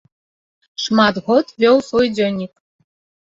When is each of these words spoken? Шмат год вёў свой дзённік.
Шмат 0.83 1.15
год 1.27 1.45
вёў 1.63 1.77
свой 1.89 2.07
дзённік. 2.17 2.53